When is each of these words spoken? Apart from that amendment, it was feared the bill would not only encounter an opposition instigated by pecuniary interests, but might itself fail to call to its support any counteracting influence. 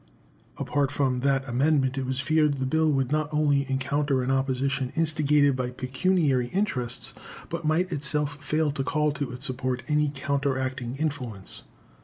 Apart 0.57 0.89
from 0.89 1.19
that 1.19 1.47
amendment, 1.47 1.95
it 1.95 2.07
was 2.07 2.19
feared 2.19 2.55
the 2.55 2.65
bill 2.65 2.91
would 2.91 3.11
not 3.11 3.31
only 3.31 3.69
encounter 3.69 4.23
an 4.23 4.31
opposition 4.31 4.91
instigated 4.95 5.55
by 5.55 5.69
pecuniary 5.69 6.47
interests, 6.47 7.13
but 7.49 7.65
might 7.65 7.91
itself 7.91 8.41
fail 8.43 8.71
to 8.71 8.83
call 8.83 9.11
to 9.11 9.31
its 9.31 9.45
support 9.45 9.83
any 9.87 10.11
counteracting 10.15 10.95
influence. 10.95 11.61